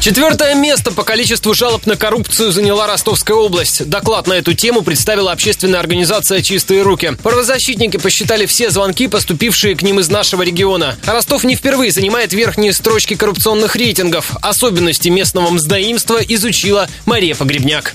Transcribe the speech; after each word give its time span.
Четвертое 0.00 0.54
место 0.54 0.92
по 0.92 1.04
количеству 1.04 1.52
жалоб 1.52 1.84
на 1.84 1.94
коррупцию 1.94 2.52
заняла 2.52 2.86
Ростовская 2.86 3.36
область. 3.36 3.86
Доклад 3.86 4.26
на 4.26 4.32
эту 4.32 4.54
тему 4.54 4.80
представила 4.80 5.30
общественная 5.30 5.78
организация 5.78 6.40
«Чистые 6.40 6.80
руки». 6.80 7.14
Правозащитники 7.22 7.98
посчитали 7.98 8.46
все 8.46 8.70
звонки, 8.70 9.08
поступившие 9.08 9.76
к 9.76 9.82
ним 9.82 10.00
из 10.00 10.08
нашего 10.08 10.40
региона. 10.40 10.96
Ростов 11.04 11.44
не 11.44 11.54
впервые 11.54 11.92
занимает 11.92 12.32
верхние 12.32 12.72
строчки 12.72 13.14
коррупционных 13.14 13.76
рейтингов. 13.76 14.32
Особенности 14.40 15.10
местного 15.10 15.50
мздоимства 15.50 16.16
изучила 16.16 16.88
Мария 17.04 17.34
Погребняк. 17.34 17.92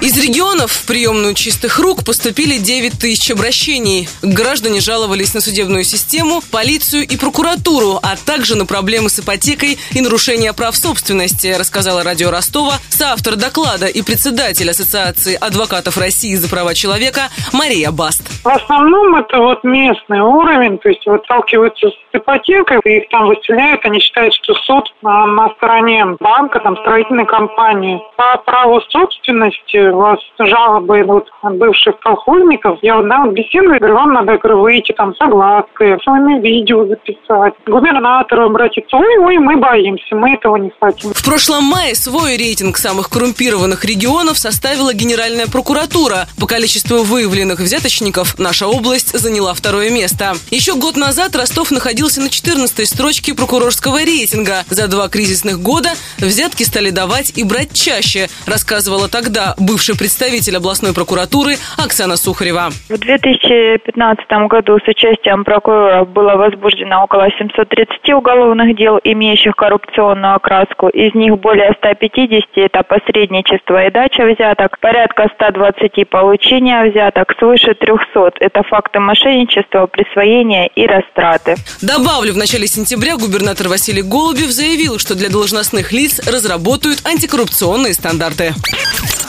Из 0.00 0.16
регионов 0.18 0.72
в 0.72 0.84
приемную 0.84 1.34
чистых 1.34 1.78
рук 1.78 2.04
поступили 2.04 2.58
9 2.58 2.98
тысяч 2.98 3.30
обращений. 3.30 4.08
Граждане 4.22 4.80
жаловались 4.80 5.34
на 5.34 5.40
судебную 5.40 5.84
систему, 5.84 6.42
полицию 6.50 7.06
и 7.06 7.16
прокуратуру, 7.16 7.98
а 8.02 8.16
также 8.16 8.54
на 8.54 8.66
проблемы 8.66 9.08
с 9.08 9.18
ипотекой 9.18 9.78
и 9.92 10.00
нарушения 10.00 10.52
прав 10.52 10.76
собственности, 10.76 11.48
рассказала 11.58 12.02
радио 12.02 12.30
Ростова 12.30 12.80
соавтор 12.90 13.36
доклада 13.36 13.86
и 13.86 14.02
председатель 14.02 14.70
Ассоциации 14.70 15.34
адвокатов 15.34 15.96
России 15.96 16.34
за 16.34 16.48
права 16.48 16.74
человека 16.74 17.30
Мария 17.52 17.90
Баст. 17.90 18.22
В 18.44 18.48
основном 18.48 19.14
это 19.14 19.38
вот 19.38 19.64
местный 19.64 20.20
уровень, 20.20 20.76
то 20.76 20.90
есть 20.90 21.06
вот 21.06 21.24
сталкиваются 21.24 21.88
с 21.88 21.94
ипотекой, 22.12 22.78
их 22.84 23.08
там 23.08 23.26
выселяют, 23.26 23.80
они 23.86 24.00
считают, 24.00 24.34
что 24.34 24.52
суд 24.66 24.92
на, 25.00 25.26
на 25.26 25.48
стороне 25.56 26.04
банка, 26.20 26.60
там 26.60 26.76
строительной 26.76 27.24
компании. 27.24 28.02
По 28.18 28.36
праву 28.44 28.82
собственности 28.90 29.88
у 29.88 29.96
вас 29.96 30.18
жалобы 30.38 31.00
идут 31.00 31.30
от 31.40 31.56
бывших 31.56 31.98
колхозников. 32.00 32.80
Я 32.82 32.96
вот, 32.96 33.08
да, 33.08 33.24
вот 33.24 33.32
беседую, 33.32 33.78
говорю, 33.78 33.94
вам 33.94 34.12
надо, 34.12 34.36
говорю, 34.36 34.60
выйти 34.60 34.92
там 34.92 35.14
соглаской, 35.16 35.98
с 35.98 36.06
вами 36.06 36.38
видео 36.40 36.84
записать, 36.84 37.54
губернатору 37.66 38.44
обратиться. 38.44 38.94
Ой, 38.94 39.18
ой, 39.20 39.38
мы 39.38 39.56
боимся, 39.56 40.14
мы 40.16 40.34
этого 40.34 40.56
не 40.56 40.70
хотим. 40.78 41.14
В 41.14 41.24
прошлом 41.24 41.64
мае 41.64 41.94
свой 41.94 42.36
рейтинг 42.36 42.76
самых 42.76 43.08
коррумпированных 43.08 43.86
регионов 43.86 44.36
составила 44.36 44.92
Генеральная 44.92 45.46
прокуратура. 45.46 46.26
По 46.38 46.46
количеству 46.46 46.98
выявленных 47.04 47.60
взяточников 47.60 48.33
наша 48.38 48.66
область 48.66 49.18
заняла 49.18 49.54
второе 49.54 49.90
место. 49.90 50.34
Еще 50.50 50.74
год 50.74 50.96
назад 50.96 51.36
Ростов 51.36 51.70
находился 51.70 52.20
на 52.20 52.30
14 52.30 52.88
строчке 52.88 53.34
прокурорского 53.34 53.98
рейтинга. 53.98 54.64
За 54.68 54.88
два 54.88 55.08
кризисных 55.08 55.60
года 55.60 55.90
взятки 56.18 56.62
стали 56.62 56.90
давать 56.90 57.36
и 57.36 57.44
брать 57.44 57.72
чаще, 57.72 58.28
рассказывала 58.46 59.08
тогда 59.08 59.54
бывший 59.58 59.96
представитель 59.96 60.56
областной 60.56 60.94
прокуратуры 60.94 61.56
Оксана 61.76 62.16
Сухарева. 62.16 62.70
В 62.88 62.98
2015 62.98 64.26
году 64.48 64.78
с 64.78 64.88
участием 64.88 65.44
прокурора 65.44 66.04
было 66.04 66.36
возбуждено 66.36 67.04
около 67.04 67.28
730 67.38 68.14
уголовных 68.14 68.76
дел, 68.76 68.98
имеющих 69.02 69.54
коррупционную 69.56 70.36
окраску. 70.36 70.88
Из 70.88 71.14
них 71.14 71.38
более 71.38 71.72
150– 71.78 72.48
это 72.56 72.82
посредничество 72.82 73.84
и 73.84 73.90
дача 73.90 74.24
взяток, 74.24 74.78
порядка 74.80 75.28
120– 75.34 76.08
получения 76.10 76.84
взяток, 76.90 77.34
свыше 77.38 77.74
300– 77.74 78.04
это 78.40 78.62
факты 78.62 79.00
мошенничества, 79.00 79.86
присвоения 79.86 80.66
и 80.74 80.86
растраты. 80.86 81.56
Добавлю, 81.82 82.32
в 82.32 82.36
начале 82.36 82.66
сентября 82.66 83.16
губернатор 83.16 83.68
Василий 83.68 84.02
Голубев 84.02 84.50
заявил, 84.50 84.98
что 84.98 85.14
для 85.14 85.28
должностных 85.28 85.92
лиц 85.92 86.20
разработают 86.26 87.06
антикоррупционные 87.06 87.94
стандарты. 87.94 88.54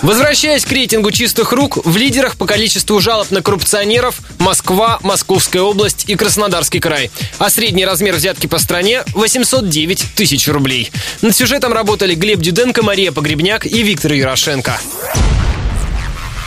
Возвращаясь 0.02 0.66
к 0.66 0.72
рейтингу 0.72 1.12
чистых 1.12 1.52
рук, 1.52 1.84
в 1.86 1.98
лидерах 1.98 2.38
по 2.38 2.46
количеству 2.46 3.00
жалоб 3.00 3.32
на 3.32 3.42
коррупционеров 3.42 4.20
Москва, 4.40 5.00
Московская 5.02 5.62
область 5.62 6.10
и 6.10 6.16
Краснодарский 6.16 6.80
край. 6.80 7.10
А 7.40 7.50
средний 7.50 7.86
размер 7.86 8.16
взятки 8.16 8.48
по 8.48 8.60
стране– 8.60 9.04
809 9.14 10.16
тысяч 10.16 10.48
рублей. 10.48 10.92
Над 11.22 11.36
сюжетом 11.36 11.74
работали 11.74 12.14
Глеб 12.14 12.40
Дюденко, 12.40 12.84
Мария 12.84 13.12
Погребняк 13.12 13.66
и 13.66 13.82
Виктор 13.82 14.14
Ярошенко. 14.14 14.80